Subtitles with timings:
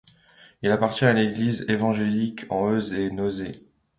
[0.63, 3.43] Elle appartient à l'Église évangélique en Hesse et Nassau.